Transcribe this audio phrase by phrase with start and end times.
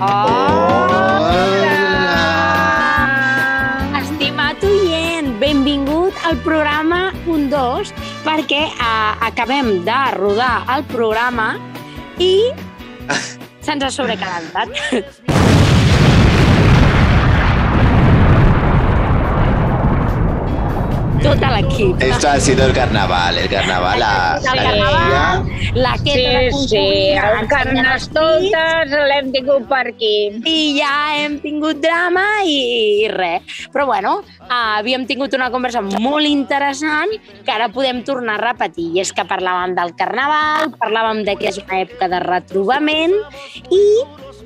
[0.00, 1.28] Hola!
[4.00, 7.92] Estimat oient, benvingut al programa 1-2
[8.24, 11.52] perquè uh, acabem de rodar el programa
[12.16, 12.48] i
[13.60, 14.72] se'ns ha sobrecalentat.
[21.20, 22.00] Tot l'equip.
[22.02, 26.52] Esto ha sido el carnaval, el carnaval, la, El la carnaval, la Sí, queta de
[26.52, 30.40] sí, el Carnestoltes l'hem tingut per aquí.
[30.48, 33.42] i ja hem tingut drama i, i res.
[33.72, 37.12] Però bueno, havíem tingut una conversa molt interessant
[37.44, 38.88] que ara podem tornar a repetir.
[38.96, 43.12] I és que parlàvem del carnaval, parlàvem de que és una època de retrobament
[43.70, 43.84] i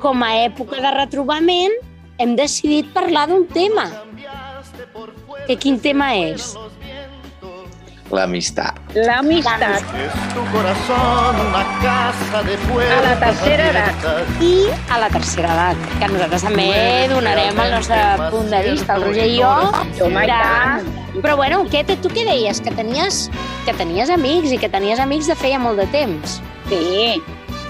[0.03, 1.79] com a època de retrobament
[2.19, 3.87] hem decidit parlar d'un tema.
[5.47, 6.55] Que quin tema és?
[8.13, 8.77] L'amistat.
[8.95, 9.63] L'amistat.
[9.97, 12.59] Es tu corazón una casa de.
[12.85, 14.43] A la tercera edat.
[14.45, 16.69] I a la tercera edat, que nosaltres també
[17.11, 19.55] donarem el nostre punt de vista, el Roger i jo.
[19.97, 21.23] I de-.
[21.23, 22.61] Però bueno, què, tu què deies?
[22.61, 23.29] Que tenies,
[23.65, 26.41] que tenies amics i que tenies amics de feia molt de temps.
[26.69, 27.23] Sí,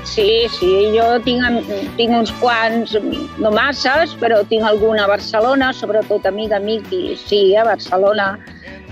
[0.09, 2.97] sí, sí, jo tinc, tinc uns quants,
[3.39, 8.35] no masses, però tinc alguna a Barcelona, sobretot amic, amic, i sí, a Barcelona,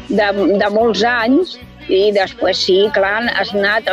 [0.08, 1.56] de, de molts anys,
[1.90, 3.88] i després sí, clar, has anat,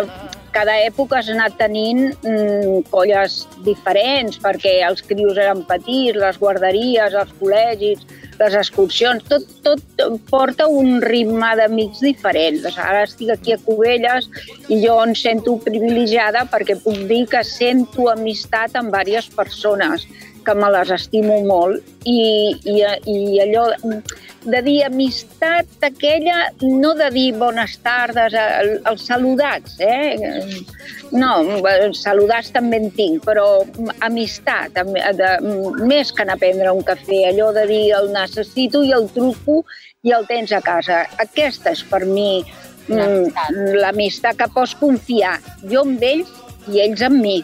[0.54, 7.18] cada època has anat tenint mm, colles diferents, perquè els crios eren petits, les guarderies,
[7.18, 8.06] els col·legis,
[8.40, 9.82] les excursions, tot, tot
[10.30, 12.78] porta un ritme d'amics diferents.
[12.78, 14.30] Ara estic aquí a Cubelles
[14.72, 20.08] i jo em sento privilegiada perquè puc dir que sento amistat amb diverses persones
[20.50, 22.20] que me les estimo molt i,
[22.74, 22.82] i,
[23.14, 23.68] i allò
[24.50, 30.16] de dir amistat aquella, no de dir bones tardes, el- els saludats, eh?
[31.12, 31.34] No,
[31.98, 33.46] saludats també en tinc, però
[34.06, 35.32] amistat, am- de,
[35.90, 39.64] més que anar a prendre un cafè, allò de dir el necessito i el truco
[40.08, 41.04] i el tens a casa.
[41.20, 42.40] Aquesta és per mi
[42.88, 45.36] mm, l'amistat que pots confiar,
[45.68, 46.32] jo amb ells
[46.72, 47.40] i ells amb mi.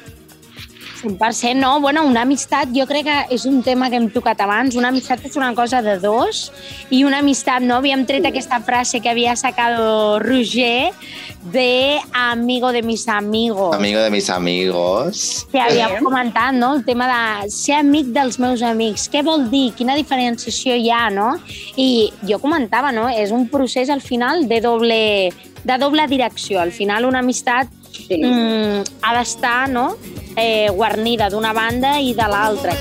[1.06, 1.80] 100%, no?
[1.80, 4.76] Bueno, una amistat jo crec que és un tema que hem tocat abans.
[4.76, 6.50] Una amistat és una cosa de dos
[6.90, 7.78] i una amistat, no?
[7.80, 10.92] Havíem tret aquesta frase que havia sacado Roger
[11.52, 13.76] de amigo de mis amigos.
[13.76, 15.48] Amigo de mis amigos.
[15.52, 16.74] que havíem comentat, no?
[16.76, 19.08] El tema de ser amic dels meus amics.
[19.12, 19.70] Què vol dir?
[19.78, 21.36] Quina diferenciació hi ha, no?
[21.78, 23.08] I jo comentava, no?
[23.10, 25.34] És un procés al final de doble,
[25.64, 26.60] de doble direcció.
[26.60, 27.70] Al final una amistat
[28.08, 28.22] Sí.
[28.24, 29.96] mm, ha d'estar no?
[30.38, 32.74] eh, guarnida d'una banda i de l'altra.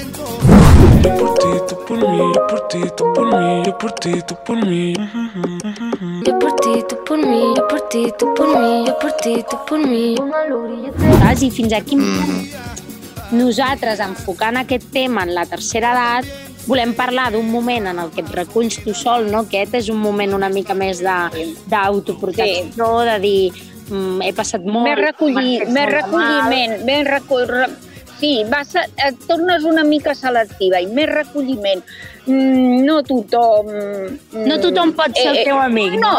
[1.02, 4.12] Yo por ti, tú por mí, yo por ti, tú por mí, yo por ti,
[4.26, 4.94] tú por mí.
[6.26, 9.44] Yo por ti, tú por mí, yo por ti, tú por mí, yo por ti,
[9.50, 10.14] tú por mí.
[11.20, 11.42] Saps?
[11.42, 12.48] I fins aquí Mm.
[13.32, 16.24] nosaltres, enfocant aquest tema en la tercera edat,
[16.66, 19.40] volem parlar d'un moment en el que et reculls tu sol, no?
[19.40, 23.52] Aquest és un moment una mica més de- d'autoprotecció, de dir
[23.90, 24.86] mm, he passat molt...
[24.88, 27.46] Més, recollir, més recolliment, més recull...
[27.50, 27.72] re-
[28.14, 31.82] Sí, vas a, et tornes una mica selectiva i més recolliment.
[32.26, 33.66] Mm, no tothom...
[33.68, 36.12] mm, No tothom pot ser el teu amic, no?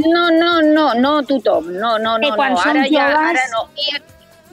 [0.00, 1.68] No, no, no, no tothom.
[1.76, 2.62] No, no, no, quan no.
[2.64, 3.66] Ara, ja, joves- ara no.
[3.76, 4.00] I,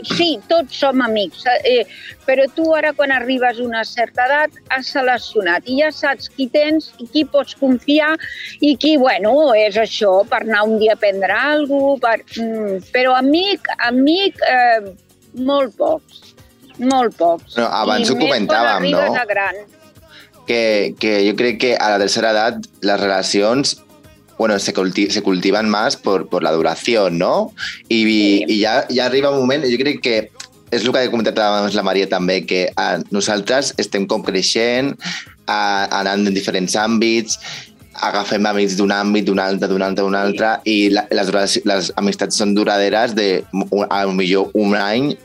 [0.03, 1.83] sí, tots som amics, eh,
[2.27, 6.47] però tu ara quan arribes a una certa edat has seleccionat i ja saps qui
[6.51, 8.15] tens i qui pots confiar
[8.61, 12.79] i qui, bueno, és això, per anar un dia a prendre alguna cosa, per, mm,
[12.93, 14.93] però amic, amic, eh,
[15.33, 16.33] molt pocs,
[16.79, 17.57] molt pocs.
[17.57, 19.03] No, abans I ho comentàvem, no?
[19.15, 19.61] A gran.
[20.47, 23.83] Que, que yo creo que a la tercera edad las relaciones
[24.39, 27.53] bueno, se, culti- se cultivan más por, por la duración, ¿no?
[27.89, 28.45] I, Sí.
[28.47, 30.31] i ja, ja arriba un moment, jo crec que
[30.71, 34.95] és el que ha comentat abans la Maria també, que a, nosaltres estem com creixent,
[35.45, 37.39] a, anant en diferents àmbits,
[37.99, 42.37] agafem amics d'un àmbit, d'un altre, d'un altre, d'un altre, i la, les, les amistats
[42.39, 45.17] són duraderes de un- a lo millor un any,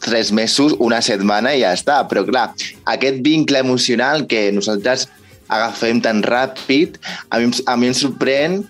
[0.00, 1.98] tres mesos, una setmana i ja està.
[2.08, 2.46] Però clar,
[2.86, 5.08] aquest vincle emocional que nosaltres
[5.48, 6.98] agafem tan ràpid,
[7.30, 8.64] a mi, a mi em sorprèn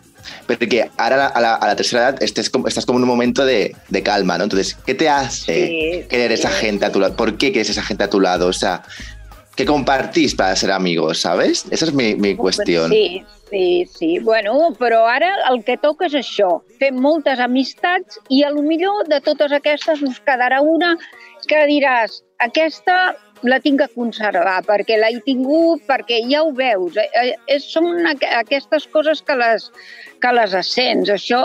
[0.46, 3.44] porque ahora a la, a la tercera edad estés como, estás como en un momento
[3.44, 4.44] de, de calma, ¿no?
[4.44, 6.66] Entonces, ¿qué te hace Sí, querer esa sí.
[6.66, 7.16] gente a tu lado?
[7.16, 8.46] ¿Por qué quieres esa gente a tu lado?
[8.48, 8.82] O sea,
[9.56, 11.66] ¿qué compartís para ser amigos, sabes?
[11.70, 12.90] Esa es mi, mi cuestión.
[12.90, 14.18] Sí, sí, sí.
[14.18, 19.06] Bueno, però ara el que toca és això, fer moltes amistats i a lo millor
[19.08, 20.96] de totes aquestes us quedarà una
[21.46, 26.96] que diràs aquesta la tinc que conservar, perquè l'he tingut, perquè ja ho veus.
[26.96, 29.70] Eh, eh, Són aqu- aquestes coses que les,
[30.24, 31.10] que les ascens.
[31.12, 31.42] Això,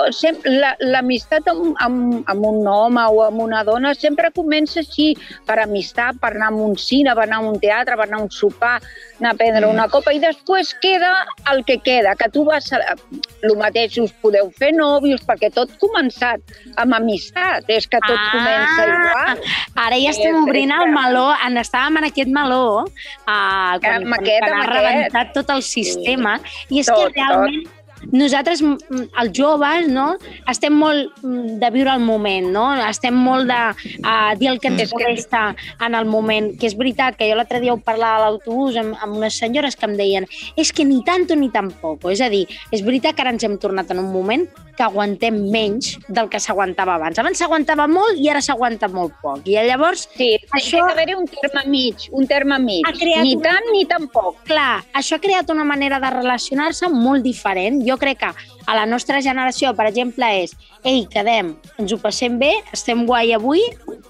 [0.93, 5.09] l'amistat amb, amb, amb un home o amb una dona sempre comença així,
[5.47, 8.25] per amistat, per anar a un cine, per anar a un teatre, per anar a
[8.27, 8.77] un sopar,
[9.19, 11.11] anar a prendre una copa, i després queda
[11.51, 12.71] el que queda, que tu vas...
[12.73, 12.95] A,
[13.43, 16.41] el mateix us podeu fer nòvios, perquè tot començat
[16.81, 19.43] amb amistat, és que tot Ah, comença igual.
[19.85, 22.87] Ara ja estem Eh, obrint és el meló, en estàvem en aquest meló, uh,
[23.25, 24.75] quan, quan, Amb aquest, quan ha amb aquest.
[24.77, 26.37] rebentat tot el sistema,
[26.69, 27.78] i és Tot, que realment
[28.11, 30.15] nosaltres, mm, els joves, no,
[30.49, 32.67] estem molt mm, de viure el moment, no?
[32.87, 33.59] Estem molt de
[34.05, 35.55] uh, dir el que ens que- molesta
[35.85, 38.95] en el moment, que és veritat que jo l'altre dia ho parlava a l'autobús amb,
[39.01, 40.25] amb unes senyores que em deien
[40.55, 43.57] és que ni tanto ni tampoco, és a dir, és veritat que ara ens hem
[43.57, 44.47] tornat en un moment
[44.79, 47.17] que aguantem menys del que s'aguantava abans.
[47.19, 49.41] Abans s'aguantava molt i ara s'aguanta molt poc.
[49.45, 52.85] I llavors Sí, Això- ha d'haver un terme mig, un terme mig.
[53.21, 54.37] Ni una- tant ni tampoc.
[54.45, 57.83] clar, això ha creat una manera de relacionar-se molt diferent.
[57.89, 58.29] Jo crec que
[58.69, 60.53] a la nostra generació, per exemple, és
[60.85, 63.63] ei, quedem, ens ho passem bé, estem guai avui,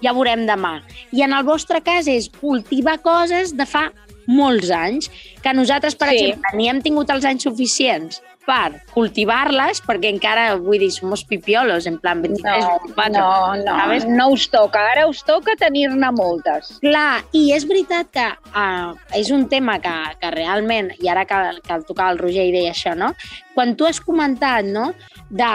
[0.04, 0.76] ja veurem demà.
[1.16, 3.88] I en el vostre cas és cultivar coses de fa
[4.30, 5.08] molts anys,
[5.42, 6.18] que nosaltres, per Sí.
[6.18, 11.86] exemple, ni hem tingut els anys suficients per cultivar-les, perquè encara, vull dir, som pipiolos,
[11.86, 13.12] en plan 23, No, 24.
[13.14, 14.06] no, no, sabes?
[14.10, 14.82] no us toca.
[14.90, 16.72] Ara us toca tenir-ne moltes.
[16.82, 21.40] Clar, i és veritat que uh, és un tema que, que realment, i ara que,
[21.62, 23.12] que el tocava el Roger i deia això, no?
[23.54, 24.90] Quan tu has comentat, no?,
[25.30, 25.52] de...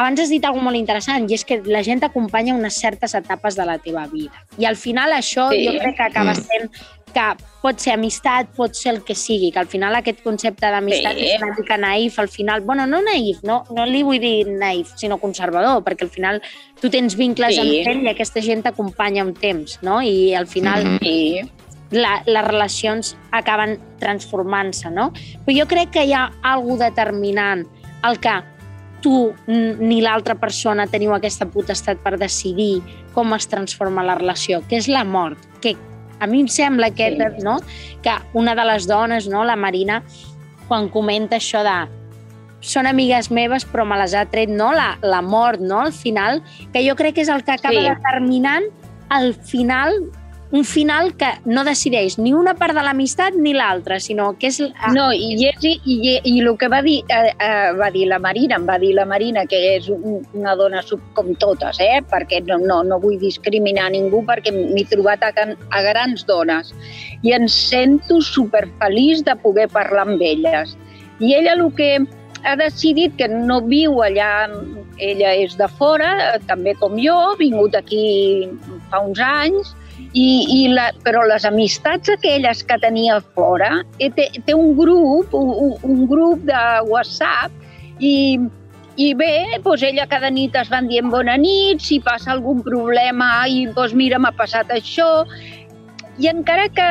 [0.00, 3.56] Abans has dit alguna molt interessant, i és que la gent t'acompanya unes certes etapes
[3.58, 4.44] de la teva vida.
[4.56, 5.64] I al final això Sí.
[5.66, 6.44] jo crec que acaba Mm.
[6.46, 6.70] sent
[7.12, 7.24] que
[7.60, 11.26] pot ser amistat, pot ser el que sigui, que al final aquest concepte d'amistat Sí.
[11.34, 14.92] és una mica naïf, al final, bueno, no naïf, no, no li vull dir naïf,
[14.96, 16.42] sinó conservador, perquè al final
[16.80, 17.60] tu tens vincles Sí.
[17.60, 20.00] amb ell i aquesta gent t'acompanya un temps, no?
[20.02, 20.98] I al final Mhm.
[21.02, 21.40] Sí.
[21.90, 25.12] la, les relacions acaben transformant-se, no?
[25.44, 27.66] Però jo crec que hi ha alguna determinant
[28.04, 28.42] el que
[29.02, 32.82] tu ni l'altra persona teniu aquesta potestat per decidir
[33.14, 35.74] com es transforma la relació, que és la mort, que
[36.20, 37.42] a mi em sembla que, Sí.
[37.42, 37.58] no,
[38.02, 40.02] que una de les dones, no, la Marina,
[40.68, 41.88] quan comenta això de
[42.60, 44.72] són amigues meves però me les ha tret no?
[44.76, 45.80] la, la mort no?
[45.80, 46.42] al final,
[46.74, 47.88] que jo crec que és el que acaba Sí.
[47.88, 48.64] determinant
[49.08, 49.94] al final
[50.52, 54.58] un final que no decideix ni una part de l'amistat ni l'altra, sinó que és...
[54.96, 58.18] No, i, és, i, i, i el que va dir, eh, eh, va dir la
[58.18, 62.00] Marina, em va dir la Marina, que és un, una dona sub, com totes, eh?
[62.10, 66.74] perquè no, no, no vull discriminar ningú, perquè m'he trobat a, can- a grans dones
[67.22, 70.74] i em sento superfeliç de poder parlar amb elles.
[71.20, 71.92] I ella el que
[72.42, 74.48] ha decidit que no viu allà,
[74.98, 78.48] ella és de fora, eh, també com jo, vingut aquí
[78.90, 79.76] fa uns anys,
[80.12, 85.34] i, i la, però les amistats aquelles que tenia fora, eh, té, té un grup,
[85.36, 87.54] un, un grup de WhatsApp,
[88.00, 88.40] i,
[88.96, 93.46] i bé, doncs ella cada nit es van dient bona nit, si passa algun problema,
[93.46, 95.10] i doncs mira, m'ha passat això,
[96.20, 96.88] i encara que,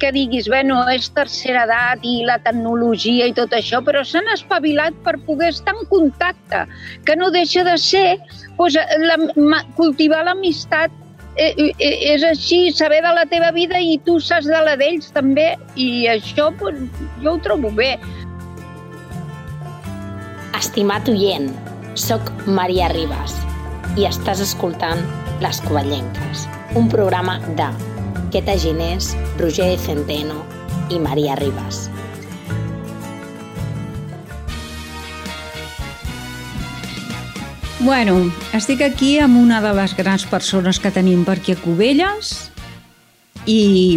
[0.00, 4.96] que diguis, bueno, és tercera edat i la tecnologia i tot això, però s'han espavilat
[5.04, 6.64] per poder estar en contacte,
[7.04, 8.06] que no deixa de ser
[8.56, 9.18] doncs, la,
[9.76, 10.94] cultivar l'amistat
[11.40, 16.06] és així, saber de la teva vida i tu saps de la d'ells també, i
[16.12, 16.76] això pues,
[17.22, 17.94] jo ho trobo bé.
[20.58, 21.48] Estimat oient,
[21.96, 23.38] sóc Maria Ribas
[23.98, 25.00] i estàs escoltant
[25.40, 26.44] Les Covellenques,
[26.76, 27.70] un programa de
[28.30, 30.44] Queta Ginés, Roger Centeno
[30.92, 31.88] i Maria Ribas.
[37.80, 42.50] Bueno, estic aquí amb una de les grans persones que tenim per aquí a Cubelles
[43.48, 43.96] i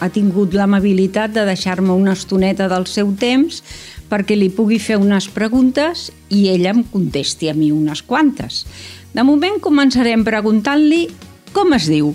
[0.00, 3.60] ha tingut l'amabilitat de deixar-me una estoneta del seu temps
[4.08, 8.64] perquè li pugui fer unes preguntes i ella em contesti a mi unes quantes.
[9.12, 11.04] De moment començarem preguntant-li
[11.52, 12.14] com es diu.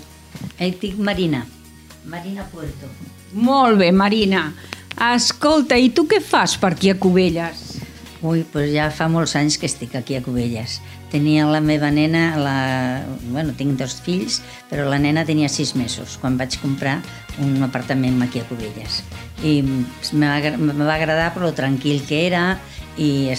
[0.58, 1.44] Eh, dic Marina.
[2.10, 2.90] Marina Puerto.
[3.38, 4.48] Molt bé, Marina.
[5.14, 7.68] Escolta, i tu què fas per aquí a Cubelles?
[8.18, 10.80] Ui, doncs ja fa molts anys que estic aquí a Cubelles.
[11.12, 12.56] Tenia la meva nena, la...
[13.30, 16.96] bueno, tinc dos fills, però la nena tenia sis mesos quan vaig comprar
[17.38, 19.04] un apartament aquí a Cubelles.
[19.46, 22.58] I me va, va agradar per lo tranquil que era
[22.98, 23.32] i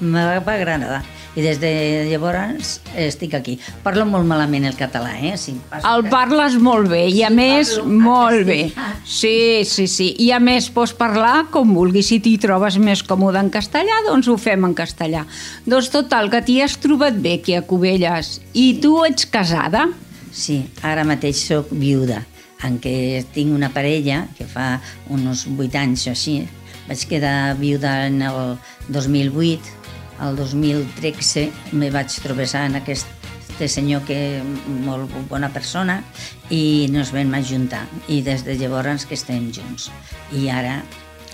[0.00, 1.02] me, va agradar.
[1.36, 1.70] I des de
[2.08, 3.58] llavors estic aquí.
[3.84, 5.34] Parlo molt malament el català, eh?
[5.36, 8.60] Si El parles molt bé i a Sí, més, parlo molt bé.
[9.04, 10.08] Sí, sí, sí.
[10.24, 12.08] I a més pots parlar com vulguis.
[12.08, 15.26] Si t'hi trobes més còmode en castellà, doncs ho fem en castellà.
[15.68, 18.38] Doncs total, que t'hi has trobat bé aquí a Cubelles.
[18.54, 19.90] I tu ets casada?
[20.32, 20.62] sí.
[20.84, 22.22] Ara mateix sóc viuda,
[22.64, 24.78] en què tinc una parella que fa
[25.12, 26.36] uns 8 anys o així.
[26.86, 28.56] Vaig quedar viuda en el
[28.88, 29.60] 2008,
[30.22, 33.06] el 2013 me vaig trobar en aquest
[33.66, 34.42] senyor que
[34.84, 36.02] molt bona persona
[36.52, 37.86] i nos vam ajuntar.
[38.08, 39.90] I des de llavors que estem junts.
[40.32, 40.82] I ara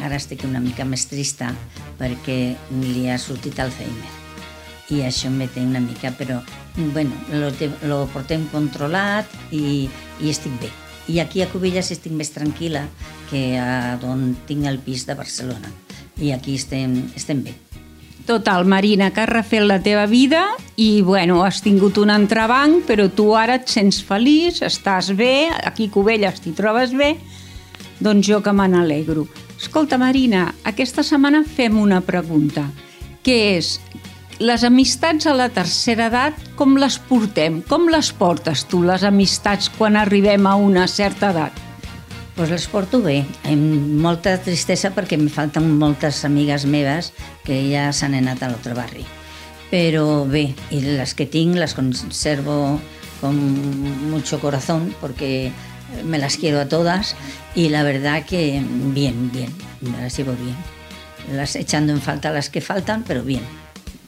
[0.00, 1.50] ara estic una mica més trista
[1.98, 4.12] perquè li ha sortit Alzheimer.
[4.90, 6.40] I això em té una mica però
[6.76, 9.88] bueno, lo, te- lo portem controlat i,
[10.20, 10.70] i estic bé
[11.08, 12.86] i aquí a Cubelles estic més tranquil·la
[13.30, 15.72] que a on tinc el pis de Barcelona
[16.20, 17.56] i aquí estem, estem bé
[18.26, 20.44] Total, Marina, que has refet la teva vida
[20.78, 25.88] i, bueno, has tingut un entrebanc, però tu ara et sents feliç, estàs bé, aquí
[25.90, 27.16] a Cubelles t'hi trobes bé,
[27.98, 29.26] doncs jo que me n'alegro.
[29.58, 32.68] Escolta, Marina, aquesta setmana fem una pregunta,
[33.26, 33.80] que és,
[34.38, 37.60] les amistats a la tercera edat, com les portem?
[37.68, 41.58] Com les portes tu, les amistats, quan arribem a una certa edat?
[42.36, 47.12] Pues les porto bé, amb molta tristesa perquè em falten moltes amigues meves
[47.44, 49.04] que ja s'han anat a l'altre barri.
[49.72, 52.80] Però bé, i les que tinc les conservo
[53.20, 53.36] con
[54.10, 55.52] mucho corazón porque
[56.04, 57.16] me las quiero a todas
[57.54, 60.56] y la verdad que bien, bien, me las llevo bien.
[61.36, 63.61] Las echando en falta las que faltan, pero bien.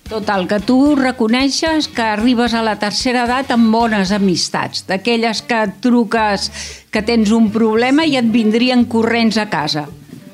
[0.08, 5.62] Total, que tu reconeixes que arribes a la tercera edat amb bones amistats, d'aquelles que
[5.80, 6.50] truques
[6.92, 9.86] que tens un problema i et vindrien corrents a casa.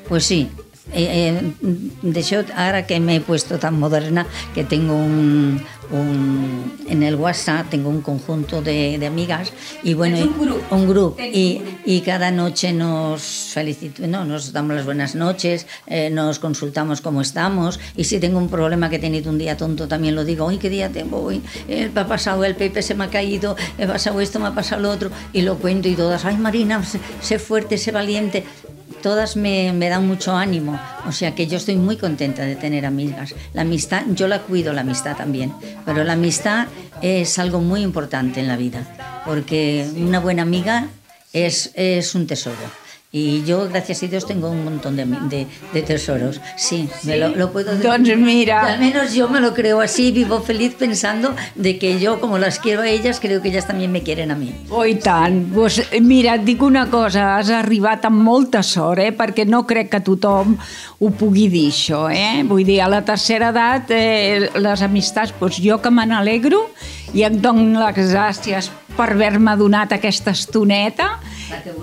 [0.09, 0.49] Pues sí.
[0.93, 6.73] Eh, eh, de hecho, ahora que me he puesto tan moderna, que tengo un, un-
[6.87, 9.51] en el WhatsApp tengo un conjunto de, de amigas
[9.83, 10.75] y bueno, un grupo.
[10.75, 13.21] un grupo y, y cada noche nos
[13.53, 17.79] felicito, no, nos damos las buenas noches, eh, nos consultamos cómo estamos.
[17.95, 20.57] Y si tengo un problema que he tenido un día tonto también lo digo, hoy
[20.57, 23.85] qué día tengo hoy, eh, me ha pasado el Pepe se me ha caído, me
[23.85, 26.83] ha pasado esto, me ha pasado lo otro y lo cuento y todas, ay Marina,
[26.83, 28.43] sé, sé fuerte, sé valiente,
[29.01, 30.79] todas me, dan mucho ánimo.
[31.05, 33.35] O sea que yo estoy muy contenta de tener amigas.
[33.53, 35.53] La amistad, yo la cuido, la amistad también.
[35.85, 36.67] Pero la amistad
[37.01, 39.23] es algo muy importante en la vida.
[39.25, 40.87] Porque una buena amiga
[41.33, 42.57] es, es un tesoro.
[43.13, 46.39] Y yo, gracias a Dios, tengo un montón de, de, de tesoros.
[46.55, 47.85] Sí, me lo, lo puedo decir.
[47.85, 48.63] Doncs mira.
[48.65, 52.37] Y al menos yo me lo creo así, vivo feliz pensando de que yo, como
[52.37, 54.55] las quiero a ellas, creo que ellas también me quieren a mí.
[54.69, 55.51] Oh, i tant.
[55.53, 59.11] Pues, mira, et dic una cosa, has arribat amb molta sort, eh?
[59.11, 60.55] perquè no crec que tothom
[61.01, 62.05] ho pugui dir, això.
[62.07, 62.45] Eh?
[62.47, 66.69] Vull dir, a la tercera edat, eh, les amistats, doncs jo que me n'alegro
[67.11, 71.17] i et dono les gràcies per haver-me donat aquesta estoneta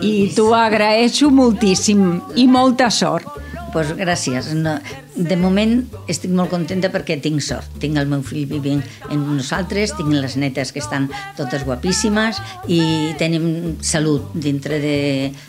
[0.02, 3.28] i t'ho agraeixo moltíssim i molta sort.
[3.72, 4.46] Pues gràcies.
[4.56, 4.78] No,
[5.14, 5.74] de moment
[6.08, 7.68] estic molt contenta perquè tinc sort.
[7.82, 12.40] Tinc el meu fill vivint amb nosaltres, tinc les netes que estan totes guapíssimes
[12.72, 12.80] i
[13.20, 14.96] tenim salut dintre de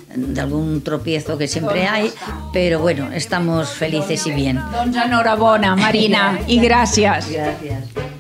[0.10, 2.12] d'algun tropiezo que sempre hay,
[2.52, 4.60] pero bueno, estamos felices y bien.
[4.74, 7.30] Doncs enhorabona, Marina, i gràcies.
[7.30, 8.18] Gràcies.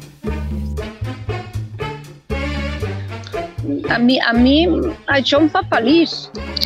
[3.89, 4.67] A mi, a mi
[5.07, 6.13] això em fa feliç.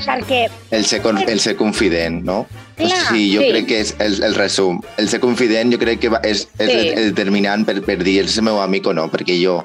[0.06, 2.46] Perquè El ser, con- el ser confident, no?
[2.78, 3.50] Clar, sí, jo sí.
[3.52, 4.80] crec que és el, el resum.
[4.98, 6.88] El ser confident jo crec que va- és, és Sí.
[6.90, 9.64] el determinant per, per dir és el meu amic o no, perquè jo,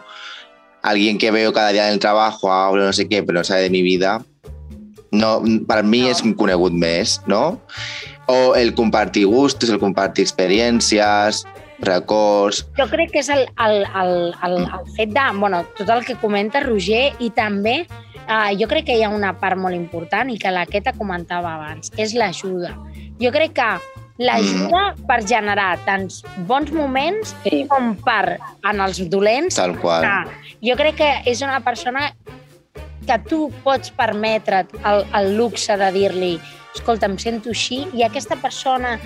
[0.83, 3.63] alguien que veo cada día en el trabajo, hablo no sé qué, pero no sabe
[3.63, 4.23] de mi vida,
[5.11, 7.61] no, per mi és un conegut més, no?
[8.27, 11.45] O el compartir gustos, el compartir experiències,
[11.81, 12.65] records...
[12.79, 16.17] jo crec que és el, el, el, el, el fet de, bueno, tot el que
[16.21, 20.39] comenta Roger i també eh, jo crec que hi ha una part molt important i
[20.39, 22.75] que la Queta comentava abans, és l'ajuda.
[23.23, 23.71] Jo crec que
[24.19, 27.65] l'ajuda per generar tants bons moments Sí.
[27.71, 30.03] com per, en els dolents, Tal qual.
[30.03, 32.11] que jo crec que és una persona
[33.07, 36.35] que tu pots permetre't el, el luxe de dir-li
[36.75, 38.99] escolta, em sento així, i aquesta persona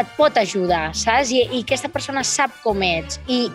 [0.00, 1.32] et pot ajudar, saps?
[1.34, 3.46] I, i aquesta persona sap com ets i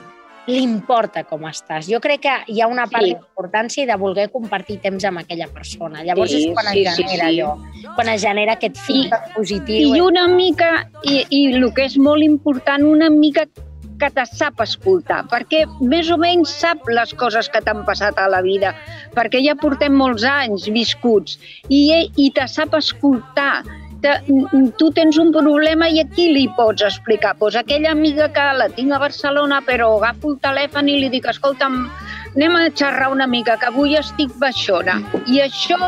[0.48, 1.88] li importa com estàs.
[1.88, 3.14] Jo crec que hi ha una part Sí.
[3.14, 6.04] d'importància i de voler compartir temps amb aquella persona.
[6.04, 7.40] Llavors Sí, és quan sí, es sí, genera sí.
[7.40, 9.96] allò, quan es genera aquest feedback positiu.
[9.96, 13.48] I una mica, i, i el que és molt important, una mica
[14.00, 18.28] que te sap escoltar, perquè més o menys sap les coses que t'han passat a
[18.28, 18.74] la vida,
[19.16, 21.38] perquè ja portem molts anys viscuts,
[21.70, 23.64] i, i te sap escoltar.
[24.04, 24.12] Te,
[24.78, 27.38] tu tens un problema i a qui li pots explicar?
[27.40, 31.30] Pues aquella amiga que la tinc a Barcelona, però agafo el telèfon i li dic,
[31.32, 31.86] escolta'm,
[32.36, 34.98] anem a xerrar una mica, que avui estic baixona.
[35.32, 35.80] I això,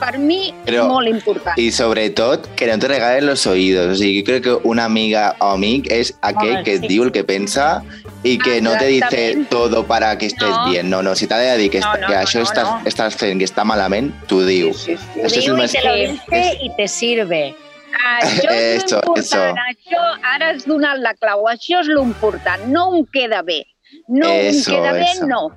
[0.00, 1.58] per mi, Però- molt important.
[1.58, 3.92] Y sobre todo, que no te regalen los oídos.
[3.92, 6.88] O sigui, yo creo que una amiga o amic és aquell Home, que et sí.
[6.88, 7.82] diu el que pensa
[8.22, 10.70] y que no te dice todo para que estés No.
[10.70, 10.90] bien.
[10.90, 13.40] No, no, si t'ha de dir que, No, no, que no, això no, estàs, fent
[13.40, 14.74] i està malament, t'ho diu.
[14.74, 15.20] Sí, sí, sí.
[15.24, 15.72] És Diu més...
[15.72, 17.54] te lo dice y te sirve.
[18.20, 19.18] Això és Eso, l'important.
[19.18, 19.64] eso.
[19.70, 20.02] Això,
[20.34, 21.44] ara has donat la clau.
[21.50, 22.62] Això és l'important.
[22.68, 23.64] No em queda bé.
[24.08, 25.26] No Eso, em queda bé, eso.
[25.26, 25.50] no.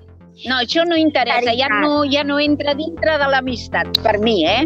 [0.49, 1.53] No, això no interessa.
[1.55, 4.65] Ja no, ja no entra dintre de l'amistat, per mi, eh?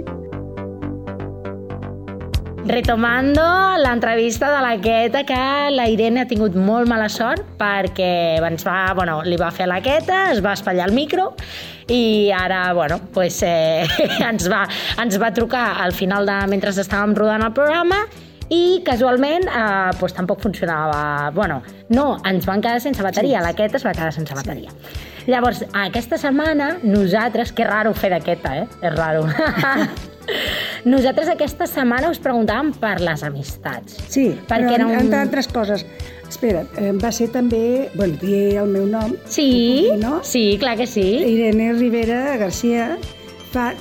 [2.68, 3.42] Retomando
[3.78, 8.92] l'entrevista de la Queta, que la Irene ha tingut molt mala sort perquè ens va,
[8.98, 11.30] bueno, li va fer la Queta, es va espatllar el micro
[11.88, 13.88] i ara, bueno, pues, eh,
[14.30, 14.66] ens, va,
[15.00, 18.02] ens va trucar al final de mentre estàvem rodant el programa
[18.52, 21.32] i casualment eh, pues, tampoc funcionava.
[21.32, 24.76] Bueno, no, ens van quedar sense bateria, la Queta es va quedar sense bateria.
[25.32, 28.70] Llavors, aquesta setmana, nosaltres, que raro fer d'aquesta, eh?
[28.82, 29.24] És raro.
[30.86, 33.98] nosaltres aquesta setmana us preguntàvem per les amistats.
[34.12, 34.96] Sí, Perquè però era un...
[35.00, 35.86] entre altres coses.
[36.28, 36.66] Espera,
[37.00, 37.90] va ser també...
[37.96, 39.16] Bueno, diré el meu nom.
[39.32, 39.48] Sí,
[39.88, 40.20] dir, no?
[40.28, 41.06] sí, clar que sí.
[41.24, 42.98] Irene Rivera Garcia.
[43.54, 43.72] Fa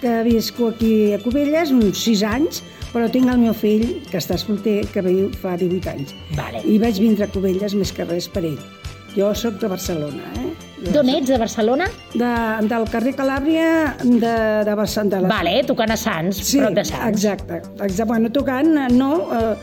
[0.00, 2.60] que visco aquí a Cubelles uns 6 anys,
[2.92, 6.12] però tinc el meu fill, que està solter, que viu fa 18 anys.
[6.36, 6.60] Vale.
[6.68, 8.60] I vaig vindre a Cubelles més que res per ell.
[9.16, 10.52] Jo sóc de Barcelona, eh?
[10.92, 11.86] D'on ets, de Barcelona?
[12.12, 12.32] De,
[12.68, 13.68] del carrer Calàbria
[14.02, 14.34] de,
[14.66, 15.16] de Barcelona.
[15.16, 15.28] De la...
[15.32, 17.08] Vale, tocant a Sants, Sí, prop de Sants.
[17.14, 17.62] exacte.
[17.78, 18.04] exacte.
[18.10, 19.12] Bueno, tocant, eh, no...
[19.32, 19.54] Eh,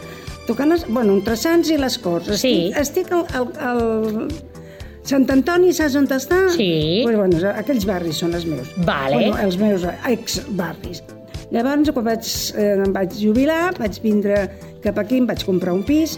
[0.48, 2.32] tocant, bueno, entre Sants i les Corts.
[2.42, 2.72] Sí.
[2.74, 4.28] Estic, estic al, al, al...
[5.08, 6.44] Sant Antoni, saps on està?
[6.54, 7.02] Sí.
[7.06, 8.70] Pues, bueno, aquells barris són els meus.
[8.86, 9.16] Vale.
[9.18, 11.02] Bueno, els meus ex-barris.
[11.52, 14.44] Llavors, quan vaig, eh, em vaig jubilar, vaig vindre
[14.84, 16.18] cap aquí, em vaig comprar un pis,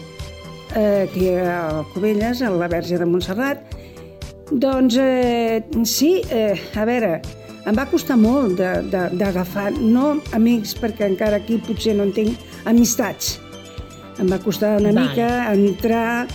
[0.76, 3.64] eh, aquí a Cubelles, a la Verge de Montserrat.
[4.52, 7.22] Doncs eh, sí, eh, a veure,
[7.66, 12.38] em va costar molt d'agafar, no amics, perquè encara aquí potser no en tinc,
[12.70, 13.38] amistats.
[14.20, 15.08] Em va costar una Vale.
[15.08, 16.28] mica entrar,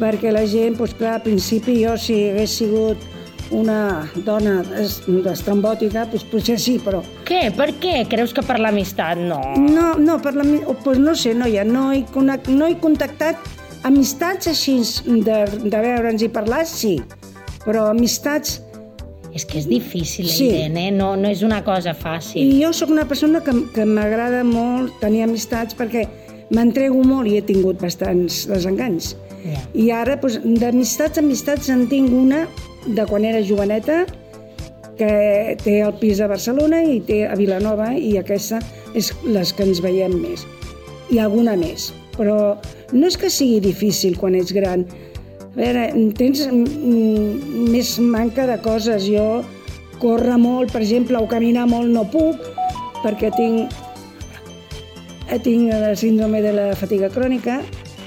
[0.00, 3.02] perquè la gent, doncs clar, al principi jo si hagués sigut
[3.50, 7.50] una dona es- estrambòtica, doncs potser sí, però Què?
[7.56, 8.06] Per què?
[8.08, 9.18] Creus que per l'amistat?
[9.18, 9.40] No.
[9.58, 13.36] no, no, per la, mi- o, pues no sé, noia, no he, no he contactat
[13.82, 17.00] amistats així de, de veure'ns i parlar, sí,
[17.64, 18.60] però amistats...
[19.30, 20.48] És que és difícil, Sí.
[20.50, 22.42] Irene, no, no és una cosa fàcil.
[22.42, 26.02] I jo sóc una persona que, que m'agrada molt tenir amistats perquè
[26.50, 29.14] m'entrego molt i he tingut bastants desenganys.
[29.44, 29.60] Ja.
[29.72, 32.42] I ara, doncs, d'amistats, amistats, en tinc una
[32.86, 34.02] de quan era joveneta,
[35.00, 38.60] que té el pis a Barcelona i té a Vilanova, i aquesta
[38.98, 40.44] és les que ens veiem més.
[41.10, 41.90] I alguna més.
[42.18, 42.58] Però
[42.92, 44.84] no és que sigui difícil quan ets gran.
[45.50, 49.06] A veure, tens més manca de coses.
[49.10, 49.42] Jo
[50.00, 52.40] córrer molt, per exemple, o caminar molt no puc,
[53.02, 53.74] perquè tinc,
[55.44, 57.60] tinc la síndrome de la fatiga crònica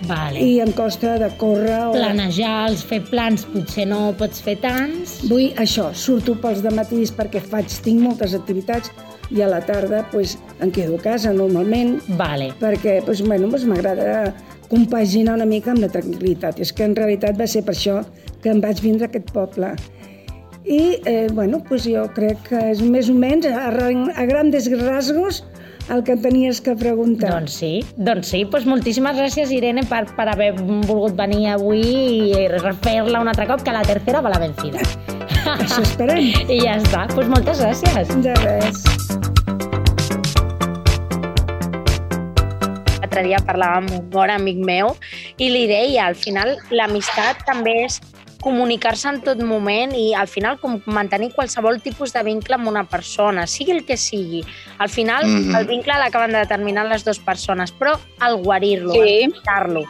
[0.07, 0.41] Vale.
[0.41, 1.93] i em costa de córrer o...
[1.95, 5.19] Planejar, els fer plans, potser no pots fer tants.
[5.29, 8.91] Vull això, surto pels dematís perquè faig, tinc moltes activitats
[9.31, 12.51] i a la tarda pues, em quedo a casa normalment Vale.
[12.59, 14.33] perquè pues, bueno, pues, m'agrada
[14.69, 16.59] compaginar una mica amb la tranquil·litat.
[16.63, 18.01] És que en realitat va ser per això
[18.43, 19.73] que em vaig vindre a aquest poble.
[20.63, 25.43] I eh, bueno, pues, jo crec que és més o menys a, a grandes rasgos
[25.91, 27.33] el que tenies que preguntar.
[27.33, 28.45] Doncs sí, doncs sí.
[28.49, 31.83] Pues moltíssimes gràcies, Irene, per, per haver volgut venir avui
[32.31, 32.47] i
[32.85, 34.83] fer-la un altre cop, que la tercera va la vencida.
[35.57, 36.31] Això esperem.
[36.55, 37.07] I ja està.
[37.13, 38.17] Pues moltes gràcies.
[38.23, 39.32] De res.
[43.13, 44.95] L'altre dia parlava amb un bon amic meu
[45.37, 47.99] i li deia, al final, l'amistat també és
[48.41, 52.83] comunicar-se en tot moment i al final com mantenir qualsevol tipus de vincle amb una
[52.89, 54.41] persona, sigui el que sigui.
[54.79, 55.55] Al final Mhm.
[55.55, 59.29] el vincle l'acaben de determinar les dues persones, però el guarir-lo, Sí.
[59.29, 59.83] el lo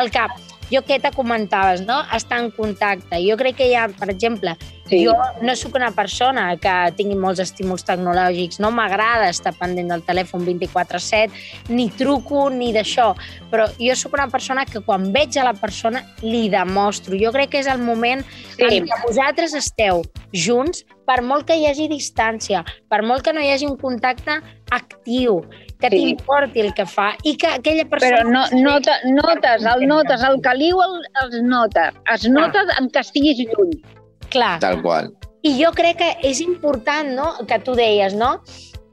[0.00, 0.26] El que
[0.72, 2.00] jo què te comentaves, no?
[2.14, 3.20] Estar en contacte.
[3.28, 4.56] Jo crec que hi ha, per exemple,
[4.90, 5.04] Sí.
[5.06, 10.02] jo no sóc una persona que tingui molts estímuls tecnològics, no m'agrada estar pendent del
[10.02, 11.30] telèfon 24-7,
[11.70, 13.14] ni truco ni d'això,
[13.50, 17.16] però jo sóc una persona que quan veig a la persona li demostro.
[17.16, 18.24] Jo crec que és el moment
[18.56, 18.64] Sí.
[18.66, 23.40] en què vosaltres esteu junts, per molt que hi hagi distància, per molt que no
[23.40, 25.40] hi hagi un contacte actiu,
[25.80, 25.96] que Sí.
[25.96, 28.18] t'importi el que fa i que aquella persona...
[28.18, 31.92] Però no, nota, notes, el notes, el caliu el, els nota.
[32.12, 33.80] Es nota en que estiguis lluny.
[34.30, 34.58] Clar.
[34.62, 35.12] Tal qual.
[35.42, 38.36] I jo crec que és important, no?, que tu deies, no?,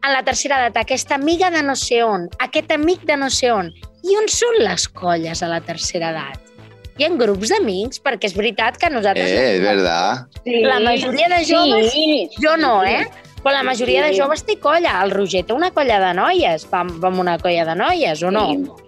[0.04, 3.50] en la tercera edat, aquesta amiga de no sé on, aquest amic de no sé
[3.52, 3.73] on.
[4.08, 6.43] I on són les colles a la tercera edat?
[6.97, 8.00] Hi ha grups d'amics?
[8.06, 9.30] Perquè és veritat que nosaltres...
[9.30, 10.23] Eh, és verdad.
[10.45, 10.62] Sí.
[10.63, 12.30] La majoria de joves, Sí.
[12.41, 13.04] jo no, eh?
[13.43, 14.19] Però la majoria de Sí.
[14.21, 15.02] joves té colla.
[15.04, 16.65] El Roger té una colla de noies.
[16.71, 18.47] Va, va amb una colla de noies, o no?
[18.50, 18.87] Sí.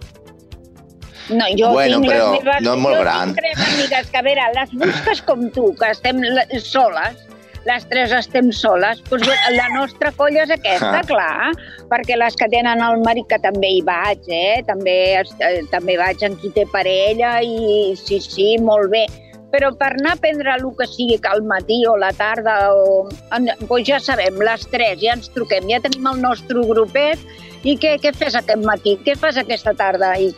[1.29, 3.33] No, jo Bueno, tinc però les meves, no és molt jo gran.
[3.33, 6.21] tinc tres amigues que, a veure, les busques com tu, que estem
[6.65, 7.25] soles,
[7.67, 11.05] les tres estem soles, doncs la nostra colla és aquesta, Ah.
[11.05, 11.51] clar,
[11.91, 14.63] perquè les que tenen el marit, que també hi vaig, eh?
[14.65, 19.05] també, eh, també vaig en qui té parella i sí, sí, molt bé.
[19.51, 23.09] Però per anar a prendre el que sigui que al matí o la tarda, o,
[23.33, 27.17] en, doncs ja sabem, les tres, ja ens truquem, ja tenim el nostre grupet,
[27.63, 28.97] i què, què fes aquest matí?
[29.03, 30.13] Què fas aquesta tarda?
[30.21, 30.29] I,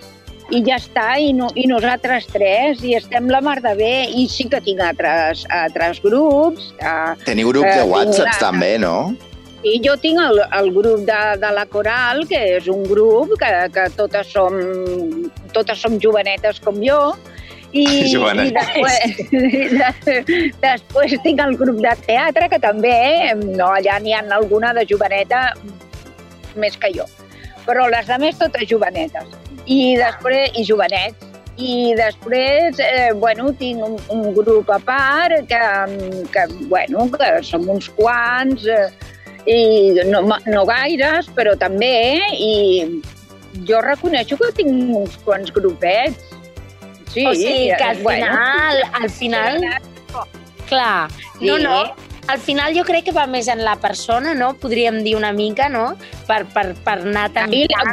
[0.52, 4.28] i ja està, i, no, i nosaltres tres, i estem la mar de bé, i
[4.32, 6.72] sí que tinc altres, altres grups.
[6.80, 8.96] Que, Teniu grup Eh, de tinc whatsapps la- també, no?
[9.64, 13.52] I jo tinc el, el grup de, de la Coral, que és un grup que,
[13.76, 14.56] que totes, som,
[15.54, 17.14] totes som jovenetes com jo,
[17.72, 20.16] i, i després, i de,
[20.64, 22.98] després tinc el grup de teatre, que també,
[23.38, 25.52] no, allà n'hi ha alguna de joveneta
[26.58, 27.06] més que jo,
[27.68, 29.30] però les de més totes jovenetes.
[29.65, 31.28] I després, i jovenets.
[31.62, 35.62] I després, eh, bueno, tinc un, un grup a part que,
[36.34, 38.89] que, bueno, que som uns quants, eh,
[39.45, 46.30] i no, no gaires, però també, eh, i jo reconeixo que tinc uns quants grupets.
[47.12, 48.26] Sí, o sigui, que al bueno.
[48.26, 49.60] final, al final,
[50.69, 51.10] clar,
[51.41, 51.63] no, Sí.
[51.63, 51.95] no,
[52.28, 54.54] al final jo crec que va més en la persona, no?
[54.54, 55.97] Podríem dir una mica, no?
[56.28, 57.52] Per, per, per anar tan...
[57.54, 57.84] I la,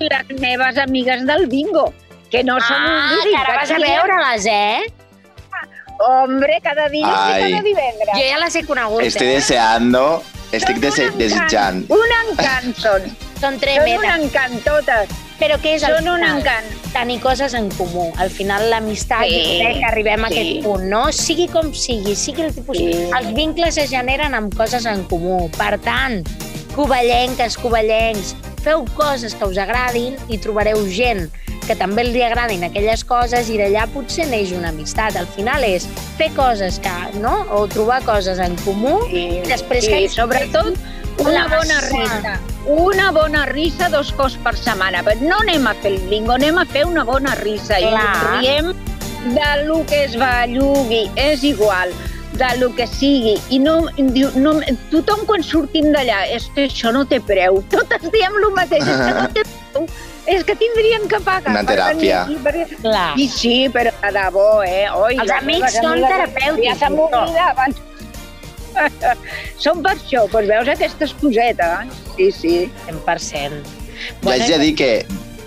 [0.00, 1.92] les meves amigues del bingo,
[2.30, 4.92] que no són un Ah, líric, que ara vas a veure-les, eh?
[5.98, 7.34] Hombre, cada dia Ai.
[7.38, 8.14] i cada divendres.
[8.16, 9.34] Jo ja les he conegut, Estoy eh?
[9.36, 11.84] deseando, estic dese Un desitjant.
[11.88, 13.06] Un encant són.
[13.34, 14.14] Són Són un tremendes.
[14.24, 15.08] encant totes.
[15.38, 16.38] Però què és al Són un final?
[16.38, 16.68] encant.
[16.94, 18.06] Tenir coses en comú.
[18.22, 20.34] Al final l'amistat, Sí, jo crec que arribem a sí.
[20.38, 21.00] aquest punt, no?
[21.12, 22.78] Sigui com sigui, sigui el tipus...
[22.78, 22.86] Sí.
[23.18, 25.50] Els vincles es generen amb coses en comú.
[25.58, 26.22] Per tant,
[26.74, 31.28] covellenques, covellencs, feu coses que us agradin i trobareu gent
[31.66, 35.16] que també li agradin aquelles coses i d'allà potser neix una amistat.
[35.16, 35.86] Al final és
[36.18, 37.38] fer coses que, no?
[37.56, 40.74] O trobar coses en comú I, després i que- sobretot
[41.24, 42.34] una bona risa.
[42.66, 45.02] Una bona risa dos cops per setmana.
[45.06, 47.78] Però no anem a fer el bingo, anem a fer una bona risa.
[47.80, 48.02] I Clar.
[48.02, 48.74] ens riem
[49.34, 51.92] de lo que es bellugui, és igual
[52.38, 53.36] de lo que sigui.
[53.54, 54.56] I no, diu, no,
[54.90, 57.62] tothom quan sortim d'allà, és que això no té preu.
[57.70, 59.86] Totes diem el mateix, és que no té preu.
[60.26, 61.52] És que tindrien que pagar.
[61.52, 62.20] Una per venir teràpia.
[62.24, 63.10] aquí, perquè- Clar.
[63.20, 64.86] I sí, però de debò, eh?
[64.96, 67.26] Oi, Els amics són amigues terapèutics, Ja se doctor.
[67.26, 67.74] m'oblidaven.
[69.64, 71.98] Són per això, doncs veus aquestes cosetes.
[72.16, 72.54] Sí, sí.
[72.88, 73.60] 100%.
[74.24, 74.88] Jo haig de dir que,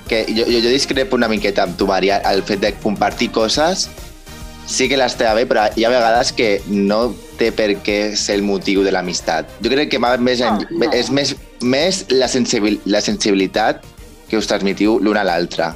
[0.08, 3.90] que jo, jo, jo discrepo una miqueta amb tu, Maria, el fet de compartir coses
[4.68, 8.44] sí que l'està bé, però hi ha vegades que no té per què ser el
[8.44, 9.50] motiu de l'amistat.
[9.64, 10.92] Jo crec que va més en, No, no.
[10.94, 13.84] és més, més la, sensibil, la sensibilitat
[14.30, 15.72] que us transmitiu l'un a l'altre.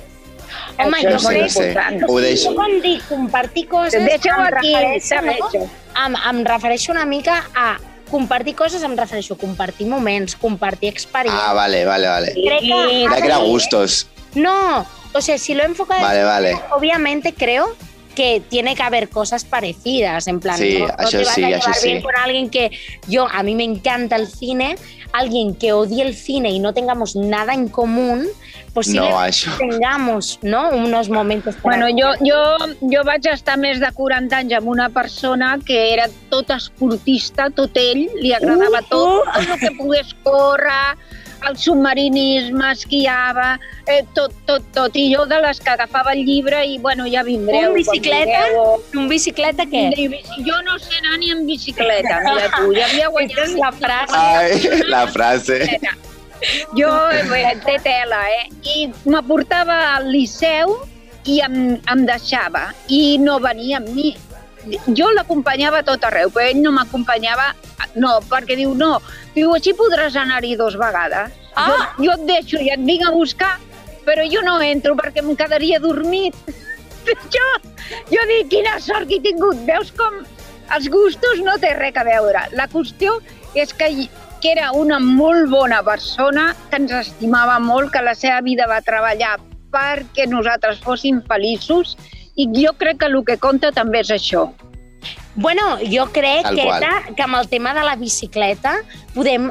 [0.77, 1.67] Home, Això jo No sé, crec no sé.
[1.69, 2.03] important.
[2.09, 2.49] Ho deixo.
[2.49, 5.69] Jo quan dic compartir coses, Deixa-ho em aquí, refereixo, no?
[6.05, 7.77] Em, em refereixo una mica a
[8.09, 11.47] compartir coses, em refereixo a compartir moments, compartir experiències.
[11.47, 12.33] Ah, vale, vale, vale.
[12.33, 14.07] Crec que de que era ser- gustos.
[14.35, 16.55] No, o sea, si lo enfoca de Vale, vale.
[16.71, 17.75] obviamente creo
[18.11, 21.49] que tiene que haber cosas parecidas, en plan, Sí, no, no te vas sí, a
[21.49, 22.03] llevar bien sí.
[22.03, 22.71] con alguien que
[23.07, 24.75] yo, a mí me encanta el cine,
[25.13, 28.27] alguien que odie el cine y no tengamos nada en común,
[28.73, 29.57] posiblemente No, això.
[29.57, 30.69] tengamos, ¿no?
[30.69, 34.87] Unos momentos para Bueno, jo, jo, jo vaig estar més de 40 anys amb una
[34.89, 39.33] persona que era tot esportista, tot ell, li agradava Uh, tot, uh.
[39.35, 40.95] tot el que pogués córrer,
[41.47, 44.95] el submarinisme, esquiava, eh, tot, tot, tot.
[44.95, 47.71] I jo de les que agafava el llibre i, bueno, ja vindreu.
[47.71, 49.01] un bicicleta, vulgueu.
[49.01, 49.83] un bicicleta què?
[50.45, 53.43] Jo no sé anar ni en bicicleta, mira tu, ja havia guanyat...
[53.47, 54.21] És la frase.
[54.21, 55.59] Ai, la frase.
[56.77, 58.47] Jo eh, té tela, eh?
[58.65, 60.79] I m'aportava al liceu
[61.29, 62.71] i em, em deixava.
[62.89, 64.13] I no venia amb mi.
[64.97, 67.51] Jo l'acompanyava a tot arreu, però ell no m'acompanyava.
[67.95, 68.99] No, perquè diu, no,
[69.35, 71.33] diu, així podràs anar-hi dos vegades.
[71.55, 71.67] Ah!
[71.67, 73.55] Jo, jo et deixo i et vinc a buscar,
[74.07, 76.35] però jo no entro perquè em quedaria dormit.
[77.33, 77.45] Jo,
[78.11, 79.57] jo dic, quina sort que he tingut.
[79.65, 80.19] Veus com
[80.75, 82.43] els gustos no té res a veure.
[82.53, 83.15] La qüestió
[83.57, 83.87] és que,
[84.43, 88.83] que era una molt bona persona, que ens estimava molt, que la seva vida va
[88.85, 89.39] treballar
[89.73, 91.95] perquè nosaltres fóssim feliços
[92.35, 94.51] i jo crec que el que compta també és això.
[95.35, 96.83] Bueno, jo crec Tal que, qual.
[96.83, 98.77] era, que amb el tema de la bicicleta
[99.15, 99.49] podem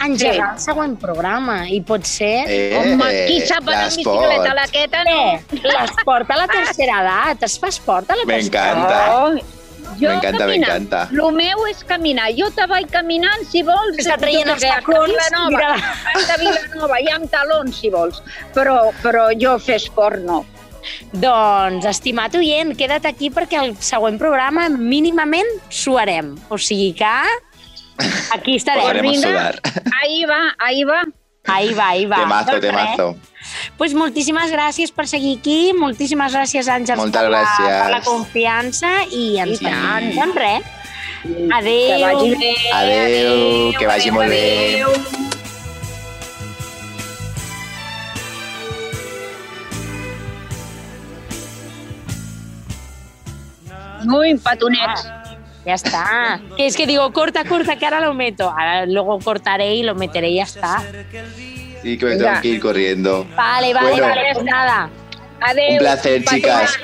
[0.00, 0.40] engegar Sí.
[0.54, 2.46] el següent programa i pot ser...
[2.48, 4.54] Eh, Home, qui sap anar amb bicicleta?
[4.56, 5.16] L'aqueta no.
[5.34, 7.42] Eh, l'esport a la tercera edat.
[7.44, 9.00] Es fa esport a la tercera M'encanta.
[9.18, 9.58] Oh,
[10.00, 10.48] jo M'encanta, caminar.
[10.48, 11.02] m'encanta.
[11.12, 12.30] El meu és caminar.
[12.38, 13.98] Jo te vaig caminant, si vols.
[14.00, 16.32] Està traient els tacons, Vilanova, mira.
[16.32, 18.22] a Vilanova, i amb talons, si vols.
[18.56, 20.46] Però, però jo fer esport no.
[21.12, 26.34] Doncs, estimat oient, queda't aquí perquè el següent programa mínimament suarem.
[26.48, 27.14] O sigui que
[28.34, 29.02] aquí estarem.
[29.02, 29.52] Vinga.
[30.02, 31.02] Ahí va, ahí va.
[31.48, 32.16] Ahí va, ahí va.
[32.20, 32.70] Temazo, Doncs res.
[32.70, 33.16] temazo.
[33.78, 38.90] Pues moltíssimes gràcies per seguir aquí, moltíssimes gràcies, Àngels, Moltes per, la, per la confiança
[39.10, 40.04] i ens I tant.
[40.04, 40.14] veiem.
[40.20, 40.76] Doncs res.
[41.56, 41.96] Adéu.
[41.96, 42.54] Que vagi bé.
[42.72, 44.44] Adéu, que vagi molt bé.
[44.84, 45.29] Adéu.
[54.04, 55.08] Muy patonets.
[55.64, 56.40] Ya está.
[56.56, 58.48] Que es que digo, corta, corta, que ahora lo meto.
[58.48, 60.82] Ahora luego cortaré y lo meteré y ya está.
[61.82, 63.26] Sí, que me tengo que ir corriendo.
[63.36, 64.06] Vale, vale, Bueno.
[64.08, 64.20] vale.
[64.32, 64.90] Pues nada.
[65.40, 65.72] Adéu.
[65.72, 66.78] Un placer, chicas.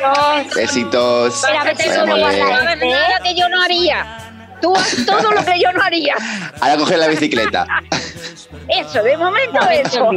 [0.55, 1.43] Besitos.
[1.49, 4.26] Mira, vete solo sabes nada que yo no haría.
[4.61, 6.15] Tú haz todo lo que yo no haría.
[6.61, 7.67] Ahora coger la bicicleta.
[8.69, 10.11] Eso, de momento eso.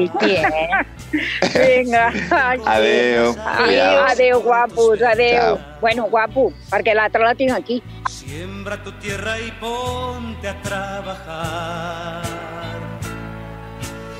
[1.13, 2.13] Vinga.
[2.65, 3.35] Adeu.
[3.35, 4.11] Cuidaos.
[4.11, 5.39] adéu, guapos, adéu.
[5.39, 5.59] Chao.
[5.81, 7.81] Bueno, guapo, perquè l'altre la tinc aquí.
[8.09, 12.21] Siembra tu tierra y ponte a trabajar.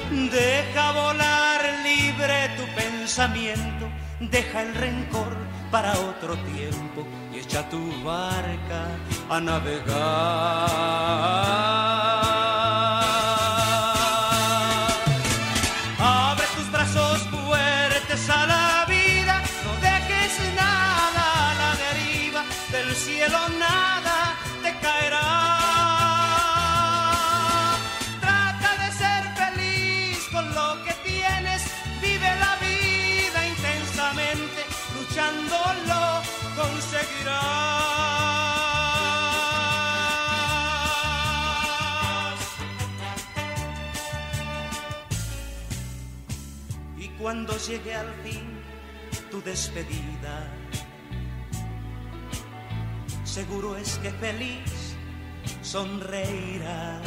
[0.09, 3.85] Deja volar libre tu pensamiento,
[4.19, 5.37] deja el rencor
[5.71, 7.05] para otro tiempo
[7.49, 8.81] echa tu barca
[9.29, 9.89] a navegar.
[15.99, 23.39] Abre tus brazos fuertes a la vida, no dejes nada a la deriva, del cielo
[23.59, 24.08] nada
[47.67, 48.61] llegue al fin
[49.29, 50.47] tu despedida,
[53.23, 54.95] seguro es que feliz
[55.61, 57.01] sonreirás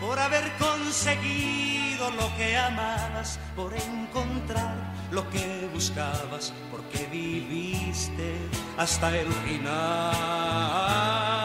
[0.00, 8.36] por haber conseguido lo que amabas, por encontrar lo que buscabas, porque viviste
[8.78, 11.39] hasta el final.